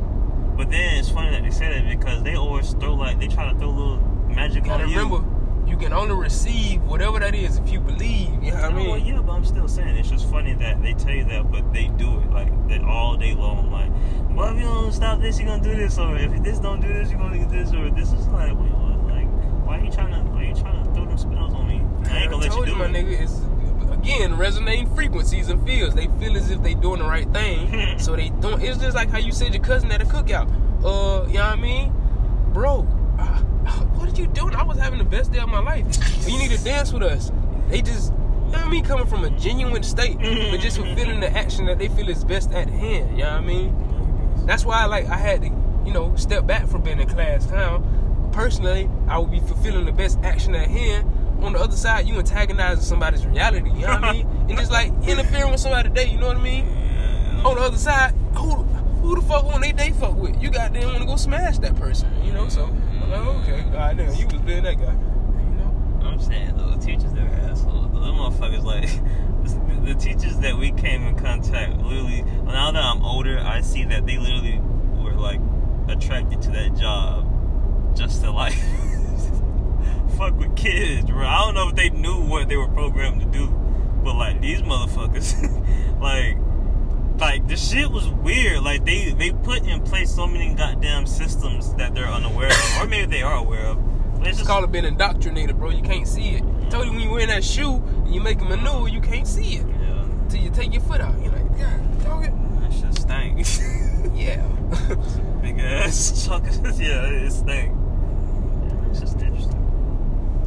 [0.56, 3.52] But then it's funny that they said it because they always throw like they try
[3.52, 3.98] to throw little
[4.34, 4.96] magic you gotta on you.
[4.98, 8.30] remember, you can only receive whatever that is if you believe.
[8.42, 9.06] You know what I Oh, well, mean?
[9.06, 11.88] yeah, but I'm still saying it's just funny that they tell you that, but they
[11.88, 13.70] do it like that all day long.
[13.70, 13.90] Like,
[14.36, 16.88] well, if you don't stop this, you're gonna do this, or if this don't do
[16.88, 19.14] this, you're gonna do this, or this is like, wait, what?
[19.14, 19.26] Like,
[19.66, 21.82] why are you trying to, why are you trying to throw them spells on me?
[22.10, 22.92] I ain't gonna let you told do my it.
[22.92, 23.40] nigga, it's
[23.92, 25.94] again resonating frequencies and feels.
[25.94, 28.62] They feel as if they doing the right thing, so they don't.
[28.62, 30.48] It's just like how you said your cousin at a cookout.
[30.82, 31.92] Uh, you know what I mean,
[32.54, 32.86] bro?
[33.98, 34.54] What are you doing?
[34.54, 35.86] I was having the best day of my life.
[36.28, 37.30] You need to dance with us.
[37.68, 38.12] They just.
[38.12, 38.84] You know what I mean?
[38.84, 40.62] Coming from a genuine state, but mm-hmm.
[40.62, 43.10] just fulfilling the action that they feel is best at hand.
[43.10, 44.46] You know what I mean?
[44.46, 45.48] That's why, I like, I had to,
[45.84, 48.30] you know, step back from being in class town.
[48.32, 51.12] Personally, I would be fulfilling the best action at hand.
[51.42, 53.68] On the other side, you antagonizing somebody's reality.
[53.70, 54.26] You know what I mean?
[54.48, 56.10] And just like interfering with somebody's day.
[56.10, 56.66] You know what I mean?
[57.44, 58.62] On the other side, who
[59.02, 60.42] who the fuck want they day fuck with?
[60.42, 62.08] You got them want to go smash that person.
[62.24, 62.48] You know?
[62.48, 62.66] So
[63.12, 64.92] I'm okay, god damn, you was being that guy.
[64.92, 66.00] You know?
[66.02, 67.90] I'm saying the teachers they were assholes.
[67.92, 68.88] The motherfuckers like
[69.84, 71.78] the teachers that we came in contact.
[71.78, 74.60] Literally, now that I'm older, I see that they literally
[75.02, 75.40] were like
[75.88, 78.52] attracted to that job just to like
[80.18, 81.26] fuck with kids, bro.
[81.26, 83.48] I don't know if they knew what they were programmed to do,
[84.04, 86.36] but like these motherfuckers, like.
[87.18, 88.62] Like the shit was weird.
[88.62, 92.86] Like they they put in place so many goddamn systems that they're unaware of, or
[92.86, 93.78] maybe they are aware of.
[94.20, 95.70] It's It's just called it being indoctrinated, bro.
[95.70, 96.42] You can't see it.
[96.42, 99.26] I told you when you wear that shoe and you make a maneuver, you can't
[99.26, 100.04] see it yeah.
[100.28, 101.14] till you take your foot out.
[101.22, 102.32] You're like, God, dog it.
[102.60, 103.46] That shit stank.
[104.14, 104.42] Yeah.
[105.42, 106.76] Big ass chocolate.
[106.78, 107.72] yeah, it stank.
[107.76, 109.64] Yeah, it's just interesting.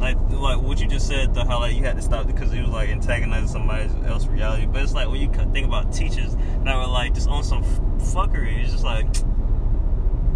[0.02, 2.60] Like, like what you just said, the how like you had to stop because it
[2.60, 4.66] was like antagonizing somebody else's reality.
[4.66, 6.34] But it's like when you think about teachers
[6.64, 7.78] that were like just on some f-
[8.12, 9.06] fuckery, it's just like,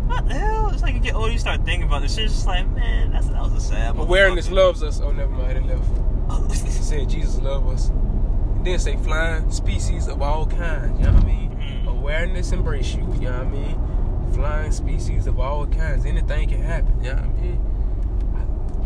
[0.06, 0.70] what the hell?
[0.70, 2.26] It's like you get older, you start thinking about this shit.
[2.26, 3.98] It's just like, man, that's that was a sad.
[3.98, 5.00] Awareness loves us.
[5.00, 5.58] Oh, never mind.
[5.58, 5.84] It left.
[6.66, 7.88] It said Jesus love us.
[7.88, 10.96] It then say flying species of all kinds.
[11.00, 11.50] You know what I mean?
[11.50, 11.86] Mhm.
[11.88, 13.02] Awareness embrace you.
[13.14, 14.30] You know what I mean?
[14.32, 16.06] Flying species of all kinds.
[16.06, 17.02] Anything can happen.
[17.02, 17.65] You know what I mean?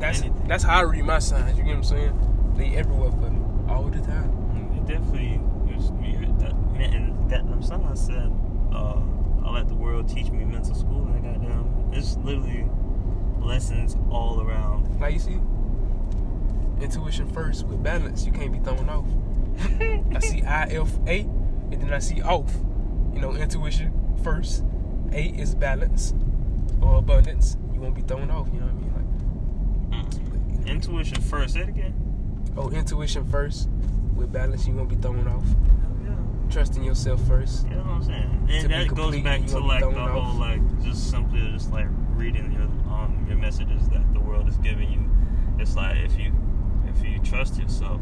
[0.01, 0.49] That's Anything.
[0.49, 1.57] that's how I read my signs.
[1.59, 2.55] You get what I'm saying?
[2.57, 4.31] They everywhere for me all the time.
[4.77, 6.39] It definitely was weird.
[6.41, 8.33] That, man, and that them son I said,
[8.73, 9.01] uh,
[9.47, 12.67] I let the world teach me mental school, and goddamn, it's literally
[13.41, 14.99] lessons all around.
[14.99, 15.39] Now you see,
[16.81, 18.25] intuition first with balance.
[18.25, 19.07] You can't be thrown off.
[20.17, 22.53] I see I F A, and then I see off.
[23.13, 24.65] You know, intuition first.
[25.13, 26.15] A is balance
[26.81, 27.57] or abundance.
[27.75, 28.49] You won't be thrown off.
[28.53, 28.93] You know what I mean?
[28.95, 29.01] Like,
[29.91, 30.60] Mm.
[30.71, 31.55] Intuition first.
[31.55, 31.95] Say it again.
[32.57, 33.69] oh, intuition first
[34.15, 34.67] with balance.
[34.67, 35.45] You won't be thrown off.
[35.45, 36.51] Hell yeah.
[36.51, 37.67] Trusting yourself first.
[37.69, 38.47] You know what I'm saying?
[38.51, 40.11] And that goes back to like the off.
[40.11, 44.57] whole like just simply just like reading your um your messages that the world is
[44.59, 45.05] giving you.
[45.59, 46.33] It's like if you
[46.87, 48.01] if you trust yourself,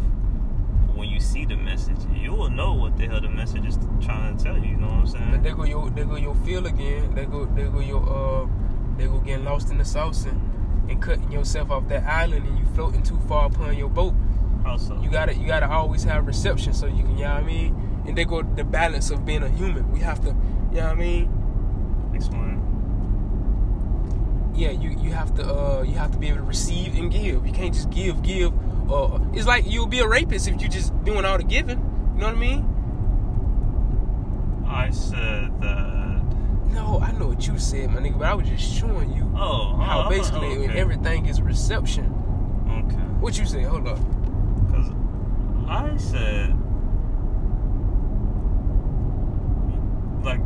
[0.94, 4.36] when you see the message, you will know what the hell the message is trying
[4.36, 4.70] to tell you.
[4.70, 5.30] You know what I'm saying?
[5.30, 7.14] But there go your there go your feel again.
[7.14, 8.46] They go they go your uh
[8.96, 10.40] they go getting lost in the sauce and,
[10.88, 14.14] and cutting yourself off that island and you floating too far upon your boat.
[14.66, 17.46] Also, You gotta you gotta always have reception so you can you know what I
[17.46, 18.02] mean?
[18.06, 19.90] And they go the balance of being a human.
[19.92, 21.32] We have to you know what I mean?
[22.14, 22.64] explain.
[24.54, 27.46] Yeah, you, you have to uh you have to be able to receive and give.
[27.46, 28.52] You can't just give, give
[28.90, 31.78] uh, it's like you'll be a rapist if you just doing all the giving.
[32.14, 32.64] You know what I mean?
[34.66, 35.97] I said that.
[36.72, 39.74] No, I know what you said, my nigga, but I was just showing you Oh,
[39.74, 40.78] oh how oh, basically oh, okay.
[40.78, 42.04] everything is reception.
[42.86, 42.96] Okay.
[43.20, 43.62] What you say?
[43.62, 43.98] Hold up.
[44.66, 44.90] Because
[45.68, 46.50] I said,
[50.24, 50.40] like,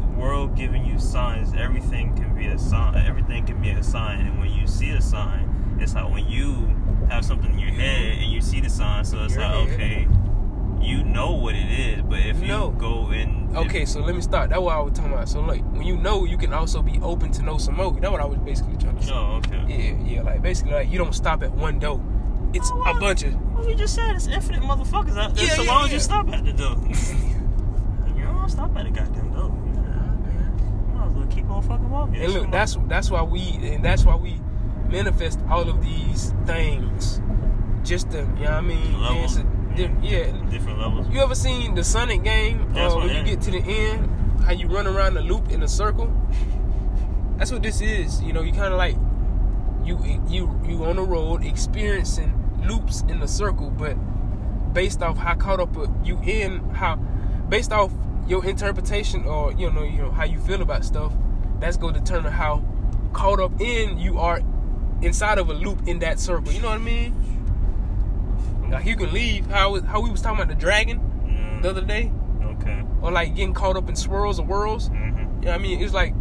[0.00, 2.96] the world giving you signs, everything can be a sign.
[3.06, 4.20] Everything can be a sign.
[4.20, 6.54] And when you see a sign, it's like when you
[7.10, 9.74] have something in your head and you see the sign, so it's Your like, head.
[9.74, 10.08] okay,
[10.86, 12.02] you know what it is.
[12.02, 12.70] But if you No.
[12.70, 13.48] go in.
[13.50, 14.50] if- Okay, so let me start.
[14.50, 15.28] That's what I was talking about.
[15.28, 17.92] So like, when you know, you can also be open to know some more.
[17.92, 19.12] That's what I was basically trying to say.
[19.12, 19.64] Oh, okay.
[19.68, 20.22] Yeah, yeah.
[20.22, 22.00] Like basically, like you don't stop at one door.
[22.52, 23.34] It's Oh, a bunch of.
[23.54, 25.44] Well, you just said it's infinite motherfuckers out there.
[25.44, 25.94] Yeah, so yeah, why would yeah.
[25.94, 26.76] you stop at the door?
[28.16, 29.52] you don't stop at the goddamn door.
[29.52, 32.16] You might as well keep on fucking walking.
[32.16, 34.40] And look, Come that's that's why we and that's why we
[34.88, 37.20] manifest all of these things.
[37.82, 39.00] Just to, you know what I mean?
[39.00, 39.38] Levels.
[39.76, 40.50] It's a di- yeah.
[40.50, 41.08] different levels.
[41.08, 42.74] You ever seen the Sonic game?
[42.76, 45.68] Uh, when you get to the end, how you run around the loop in a
[45.68, 46.12] circle.
[47.36, 48.22] That's what this is.
[48.22, 48.96] You know, you kind of like
[49.84, 52.32] you you you on the road experiencing
[52.66, 53.94] loops in the circle, but
[54.72, 56.96] based off how caught up you in how
[57.48, 57.92] based off
[58.26, 61.12] your interpretation or you know you know how you feel about stuff,
[61.60, 62.64] that's gonna determine how
[63.12, 64.40] caught up in you are
[65.02, 66.52] inside of a loop in that circle.
[66.52, 67.35] You know what I mean?
[68.70, 71.80] Like you can leave how how we was talking about the dragon Mm, the other
[71.82, 72.10] day,
[72.42, 72.82] okay.
[73.02, 74.88] or like getting caught up in swirls or whirls.
[74.88, 75.82] hmm You know what I mean?
[75.82, 76.14] It's like,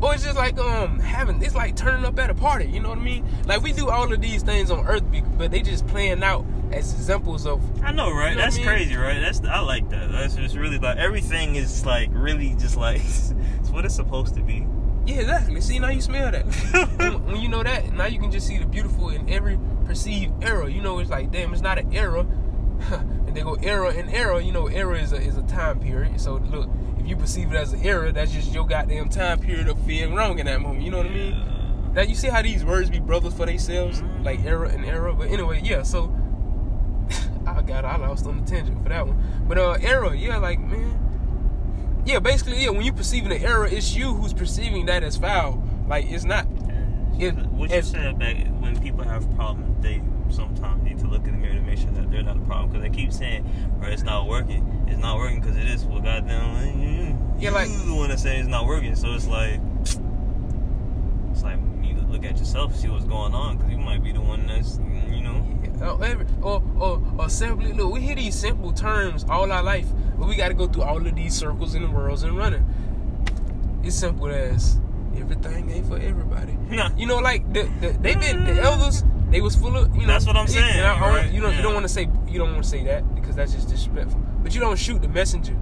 [0.00, 2.66] or it's just like um having it's like turning up at a party.
[2.66, 3.24] You know what I mean?
[3.46, 5.04] Like we do all of these things on Earth,
[5.38, 8.30] but they just playing out as examples of I know, right?
[8.30, 8.66] You know That's I mean?
[8.66, 9.20] crazy, right?
[9.20, 10.10] That's I like that.
[10.10, 14.42] That's just really like everything is like really just like it's what it's supposed to
[14.42, 14.66] be.
[15.06, 15.60] Yeah, exactly.
[15.60, 16.44] See now you smell that.
[16.98, 20.42] when, when you know that, now you can just see the beautiful in every perceived
[20.44, 20.68] error.
[20.68, 22.20] You know, it's like damn, it's not an error.
[22.90, 24.40] and they go error and error.
[24.40, 26.20] You know, error is a is a time period.
[26.20, 29.68] So look, if you perceive it as an error, that's just your goddamn time period
[29.68, 30.82] of feeling wrong in that moment.
[30.82, 31.32] You know what I mean?
[31.34, 31.92] Yeah.
[31.94, 34.24] Now you see how these words be brothers for themselves, Mhm.
[34.24, 35.12] like error and error.
[35.12, 35.82] But anyway, yeah.
[35.82, 36.14] So
[37.46, 39.22] I got I lost on the tangent for that one.
[39.46, 40.98] But uh, error, yeah, like man,
[42.04, 42.18] yeah.
[42.18, 42.70] Basically, yeah.
[42.70, 45.62] When you're perceiving an error, it's you who's perceiving that as foul.
[45.88, 46.46] Like it's not.
[47.18, 51.32] If- what you said back when people have problems, they sometimes need to look in
[51.32, 53.44] the mirror to make sure that they're not a problem because they keep saying,
[53.78, 54.84] "Bro, it's not working.
[54.88, 58.38] It's not working because it is." Well, goddamn, Yeah, you like- the one that say
[58.38, 58.94] it's not working.
[58.96, 59.60] So it's like,
[61.30, 64.02] it's like you need to look at yourself, see what's going on, because you might
[64.02, 64.78] be the one that's,
[65.10, 65.44] you know.
[65.80, 69.88] Uh, every, or, or, or simply, look, we hear these simple terms all our life,
[70.18, 72.64] but we got to go through all of these circles in the worlds and running.
[73.82, 74.78] It's simple as
[75.16, 76.52] everything ain't for everybody.
[76.70, 76.90] Nah.
[76.96, 79.04] You know, like the, the they been the elders.
[79.30, 80.08] They was full of you know.
[80.08, 82.52] That's what I'm saying, and right, You don't you don't want to say you don't
[82.52, 84.20] want to say that because that's just disrespectful.
[84.42, 85.54] But you don't shoot the messenger.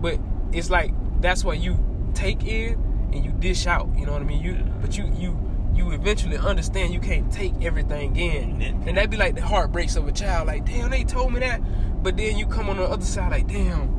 [0.00, 0.18] But
[0.52, 1.78] it's like that's what you
[2.14, 2.74] take in
[3.12, 3.88] and you dish out.
[3.96, 4.42] You know what I mean?
[4.42, 5.38] You but you you
[5.74, 10.08] you eventually understand you can't take everything in, and that'd be like the heartbreaks of
[10.08, 10.46] a child.
[10.46, 11.60] Like damn, they told me that,
[12.02, 13.96] but then you come on the other side like damn.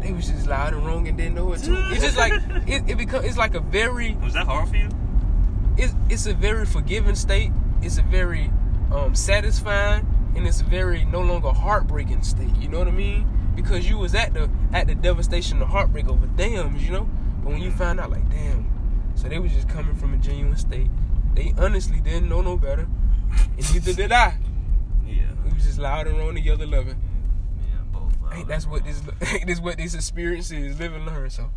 [0.00, 1.76] They was just loud and wrong and didn't know it too.
[1.90, 2.32] It's just like
[2.66, 3.22] it, it become.
[3.24, 4.88] It's like a very Was that hard for you?
[5.76, 7.52] it's it's a very forgiving state.
[7.82, 8.50] It's a very
[8.92, 12.54] um, satisfying, and it's a very no longer heartbreaking state.
[12.56, 13.26] You know what I mean?
[13.54, 17.08] Because you was at the at the devastation, the heartbreak over dams, you know.
[17.42, 20.56] But when you find out, like, damn, so they was just coming from a genuine
[20.56, 20.90] state.
[21.34, 22.88] They honestly didn't know no better,
[23.56, 24.36] and neither did I.
[25.06, 25.22] Yeah.
[25.44, 26.99] We was just loud and wrong together, loving.
[28.40, 29.00] Ain't that's what this
[29.46, 31.30] this what this experience is, live and learn.
[31.30, 31.50] So,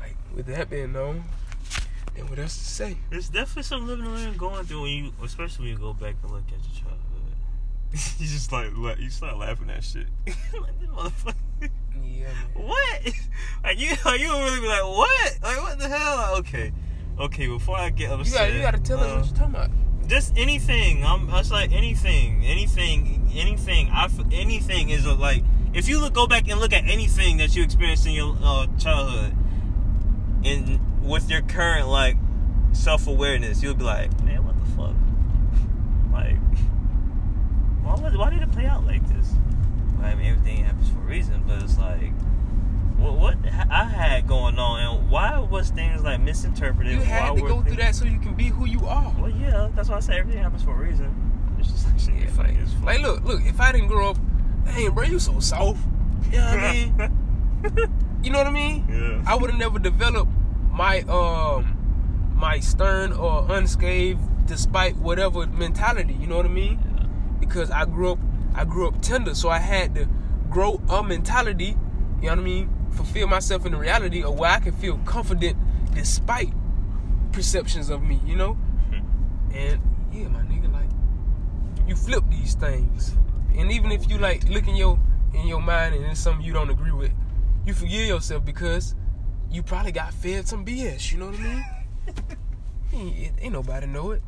[0.00, 1.24] like, with that being known,
[2.16, 2.96] then what else to say?
[3.10, 6.16] There's definitely some living and learning going through when you, especially when you go back
[6.22, 7.00] and look at your childhood.
[8.18, 10.06] you just like you start laughing at shit.
[10.26, 11.34] like this motherfucker.
[12.02, 12.66] Yeah, man.
[12.66, 13.12] What?
[13.62, 15.38] Like you, like you really be like what?
[15.42, 16.16] Like what the hell?
[16.16, 16.72] Like, okay,
[17.20, 17.46] okay.
[17.46, 20.08] Before I get upset, You gotta, you gotta tell us uh, what you're talking about.
[20.08, 21.04] just anything.
[21.04, 21.28] I'm.
[21.34, 23.90] It's like anything, anything, anything.
[23.90, 27.54] I anything is a, like if you look, go back and look at anything that
[27.54, 29.36] you experienced in your uh, childhood,
[30.44, 32.16] and with your current like
[32.72, 34.94] self awareness, you'll be like, man, what the fuck?
[36.12, 36.38] Like,
[37.82, 39.32] why was, why did it play out like this?
[39.96, 42.12] Well, I mean, everything happens for a reason, but it's like.
[42.98, 43.36] What, what
[43.70, 46.92] I had going on, and why was things like misinterpreted?
[46.92, 49.14] You had to go through that so you can be who you are.
[49.18, 51.56] well, yeah, that's why I say everything happens for a reason.
[51.58, 52.28] It's just like shit.
[52.28, 53.40] Yeah, like, like, look, look.
[53.46, 54.18] If I didn't grow up,
[54.66, 55.80] dang, bro, you so soft.
[56.30, 57.96] You know what I mean?
[58.22, 58.84] You know what I mean?
[58.90, 59.22] yeah.
[59.26, 60.30] I would have never developed
[60.70, 61.76] my um
[62.36, 66.14] my stern or unscathed despite whatever mentality.
[66.14, 66.78] You know what I mean?
[67.40, 68.18] Because I grew up,
[68.54, 70.06] I grew up tender, so I had to
[70.50, 71.76] grow a mentality.
[72.20, 72.68] You know what I mean?
[72.90, 75.56] Fulfill myself in the reality of where I can feel confident
[75.94, 76.52] despite
[77.32, 78.20] perceptions of me.
[78.26, 78.58] You know?
[79.54, 79.80] And
[80.12, 80.90] yeah, my nigga, like
[81.88, 83.16] you flip these things,
[83.56, 84.98] and even if you like look in your
[85.34, 87.12] in your mind and it's something you don't agree with,
[87.64, 88.94] you forgive yourself because
[89.50, 91.12] you probably got fed some BS.
[91.12, 91.64] You know what I mean?
[92.92, 94.22] ain't, ain't nobody know it.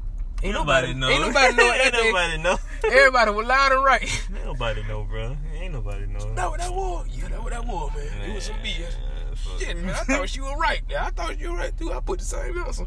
[0.45, 1.09] Ain't nobody, know.
[1.09, 1.81] Ain't nobody know it.
[1.95, 2.59] Ain't nobody know.
[2.85, 4.03] Everybody was loud and right.
[4.35, 5.37] Ain't nobody know, bro.
[5.55, 6.35] Ain't nobody know.
[6.35, 7.07] That what that was?
[7.13, 8.31] Yeah, that what that was, man.
[8.31, 8.95] It was some BS.
[9.61, 9.91] Shit, man.
[9.91, 10.83] I thought you were right.
[10.91, 11.93] Yeah, I thought you were right too.
[11.93, 12.87] I put the same answer.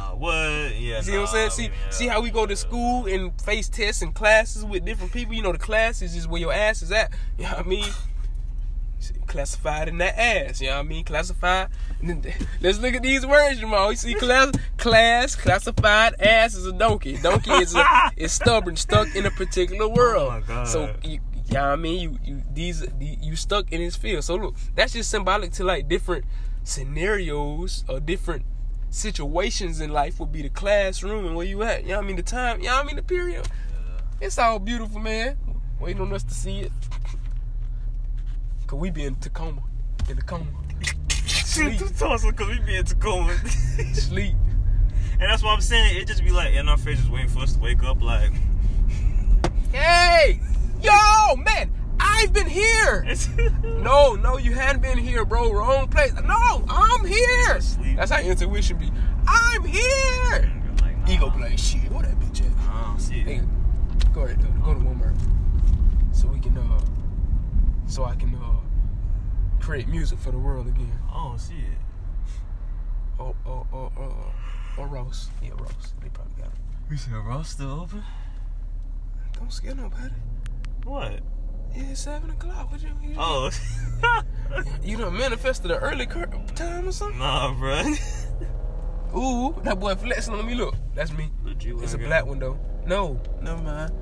[0.00, 0.80] Nah, what?
[0.80, 1.50] Yeah, See what I'm saying?
[1.50, 1.90] See, yeah.
[1.90, 5.34] see how we go to school and face tests and classes with different people.
[5.34, 7.12] You know, the classes is where your ass is at.
[7.38, 7.92] You know what I mean?
[9.26, 10.60] Classified in that ass.
[10.60, 11.04] You know what I mean?
[11.04, 11.68] Classified.
[12.60, 13.90] Let's look at these words, Jamal.
[13.90, 17.16] You see, class, class, classified, ass is a donkey.
[17.16, 20.32] Donkey is a, is stubborn, stuck in a particular world.
[20.32, 20.68] Oh, my God.
[20.68, 22.00] So you, you know what I mean?
[22.00, 24.24] You, you these, you stuck in his field.
[24.24, 26.24] So look, that's just symbolic to like different
[26.62, 28.44] scenarios or different
[28.90, 31.82] situations in life would be the classroom and where you at.
[31.82, 32.16] You know what I mean?
[32.16, 32.96] The time, you know what I mean?
[32.96, 33.48] The period.
[34.20, 35.38] It's all beautiful, man.
[35.80, 36.72] Waiting on us to see it.
[38.66, 39.62] Cause we be in Tacoma.
[40.08, 40.46] In Tacoma.
[41.26, 41.78] Sleep.
[41.78, 43.36] because we be in Tacoma.
[43.92, 44.34] Sleep.
[45.12, 45.96] and that's what I'm saying.
[45.96, 48.02] It just be like in our faces waiting for us to wake up.
[48.02, 48.30] Like,
[49.72, 50.40] Hey!
[50.82, 51.70] Yo, man!
[52.00, 53.06] I've been here!
[53.80, 55.50] No, no, you hadn't been here, bro.
[55.50, 56.12] Wrong place.
[56.12, 57.60] No, I'm here!
[57.96, 58.92] That's how intuition be.
[59.26, 60.52] I'm here!
[60.82, 61.90] like, nah, Ego play shit.
[61.90, 62.52] What that bitch at?
[62.68, 63.26] I don't see it.
[63.26, 63.40] Hey,
[64.12, 64.50] go ahead, though.
[64.62, 65.16] Go to Walmart.
[66.12, 66.80] So we can, uh,
[67.86, 68.60] so I can, uh,
[69.60, 70.92] create music for the world again.
[71.10, 71.78] I don't see it.
[73.18, 74.32] Or, or, or, or,
[74.76, 75.30] or Ross.
[75.42, 75.94] Yeah, Ross.
[76.02, 76.58] They probably got it.
[76.90, 78.04] We said Ross still open?
[79.38, 80.12] Don't scare nobody.
[80.84, 81.20] What?
[81.74, 82.70] Yeah, it's 7 o'clock.
[82.72, 83.50] What you, you, Oh,
[84.82, 87.18] you done manifested an early cur- time or something?
[87.18, 87.84] nah, bro.
[89.16, 90.54] Ooh, that boy flexing on me.
[90.54, 91.30] Look, that's me.
[91.46, 92.58] It's a black one, though.
[92.86, 93.92] No, never mind.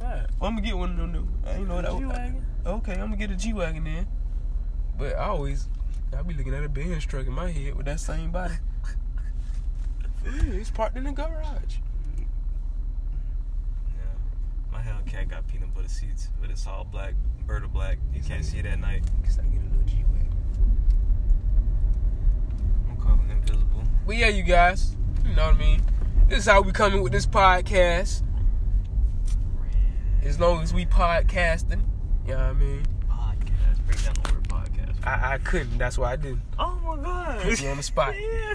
[0.00, 1.12] Well, I'm gonna get one of them.
[1.12, 1.28] New.
[1.46, 1.90] I ain't know that.
[1.90, 2.46] G-Wagon?
[2.66, 4.06] Okay, I'm gonna get a G wagon then.
[4.98, 5.68] But I always,
[6.16, 8.54] I be looking at a Benz truck in my head with that same body.
[10.24, 11.78] It's parked in the garage.
[12.18, 12.24] Yeah.
[14.72, 17.14] My Hellcat got peanut butter seats, but it's all black,
[17.46, 17.98] bird of black.
[18.12, 19.04] You can't see it at night.
[19.24, 20.32] Cause I get a new G wagon.
[22.88, 23.84] I'm calling invisible.
[24.06, 25.82] But yeah, you guys, you know what I mean.
[26.28, 28.22] This is how we coming with this podcast.
[30.22, 31.82] As long as we podcasting,
[32.26, 32.82] you know what I mean.
[33.08, 33.86] Podcast.
[33.86, 35.06] Break down the word podcast.
[35.06, 35.78] I, I couldn't.
[35.78, 36.42] That's why I didn't.
[36.58, 37.40] Oh my god.
[37.42, 38.14] Put you on the spot.
[38.20, 38.54] Yeah.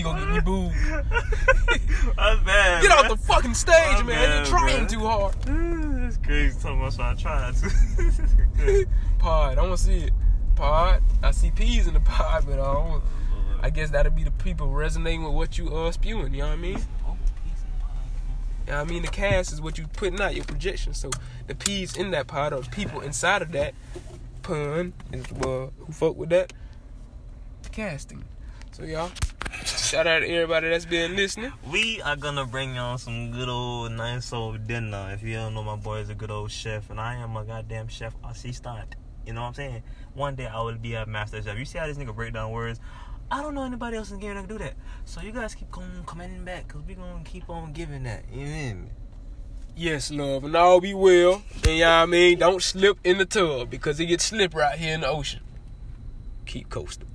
[0.00, 0.72] You gonna get me booed.
[2.16, 2.82] That's bad.
[2.82, 2.98] Get man.
[2.98, 4.06] off the fucking stage, man.
[4.06, 5.34] bad, You're trying too hard.
[5.42, 6.58] That's crazy.
[6.58, 8.86] So I tried to.
[9.18, 10.12] pod, I want to see it.
[10.56, 13.02] Pod, I see peas in the pod, but I don't.
[13.62, 16.32] I guess that'll be the people resonating with what you uh spewing.
[16.32, 16.80] You know what I mean?
[17.06, 17.88] Oh, piece of pie.
[18.66, 19.02] You know what I mean?
[19.02, 20.94] The cast is what you putting out your projection.
[20.94, 21.10] So
[21.46, 23.74] the peas in that pod or people inside of that
[24.42, 26.54] pun is uh, who fuck with that
[27.64, 28.24] The casting.
[28.72, 29.10] So y'all,
[29.90, 31.52] shout out to everybody that's been listening.
[31.68, 35.10] We are gonna bring y'all some good old nice old dinner.
[35.12, 37.42] If you don't know, my boy is a good old chef, and I am a
[37.42, 38.94] goddamn chef I see assistant.
[39.26, 39.82] You know what I'm saying?
[40.14, 41.58] One day I will be a master chef.
[41.58, 42.78] You see how this nigga break down words?
[43.32, 44.74] I don't know anybody else in the game that can do that.
[45.06, 48.26] So you guys keep coming, coming back, cause we gonna keep on giving that.
[48.32, 48.90] You hear me?
[49.74, 51.42] Yes, love, and all be well.
[51.64, 52.38] And you know what I mean?
[52.38, 55.40] Don't slip in the tub because it gets slippery out here in the ocean.
[56.46, 57.08] Keep coasting.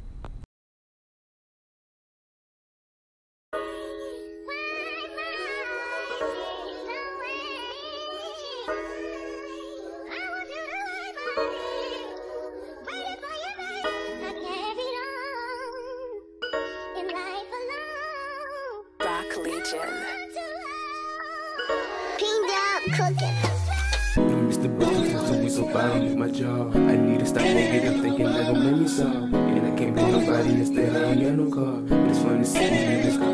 [26.37, 26.75] Job.
[26.75, 29.33] I need to stop negative thinking that gon' make me solve.
[29.33, 31.79] And I can't be nobody instead I ain't got no car.
[31.81, 32.85] But it's fun to see me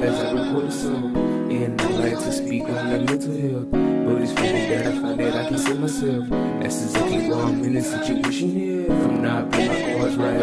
[0.06, 1.16] as I record a song.
[1.52, 3.72] And I like to speak on my mental health.
[3.72, 6.30] But it's funny that I find that I can see myself.
[6.30, 8.91] That's exactly why I'm in this situation here.
[8.91, 10.41] I'm not playing my cards right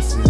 [0.00, 0.29] this is